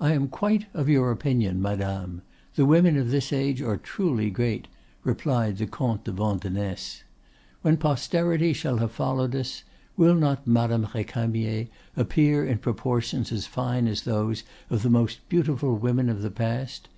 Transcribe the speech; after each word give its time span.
"I 0.00 0.12
am 0.14 0.28
quite 0.28 0.64
of 0.72 0.88
your 0.88 1.10
opinion, 1.10 1.60
madame; 1.60 2.22
the 2.54 2.64
women 2.64 2.96
of 2.96 3.10
this 3.10 3.34
age 3.34 3.60
are 3.60 3.76
truly 3.76 4.30
great," 4.30 4.66
replied 5.04 5.58
the 5.58 5.66
Comte 5.66 6.04
de 6.04 6.10
Vandenesse. 6.10 7.02
"When 7.60 7.76
posterity 7.76 8.54
shall 8.54 8.78
have 8.78 8.92
followed 8.92 9.36
us, 9.36 9.62
will 9.94 10.14
not 10.14 10.46
Madame 10.46 10.86
Recamier 10.94 11.68
appear 11.98 12.46
in 12.46 12.56
proportions 12.60 13.30
as 13.30 13.46
fine 13.46 13.86
as 13.88 14.04
those 14.04 14.42
of 14.70 14.82
the 14.82 14.88
most 14.88 15.18
beautiful 15.28 15.76
women 15.76 16.08
of 16.08 16.22
the 16.22 16.30
past? 16.30 16.88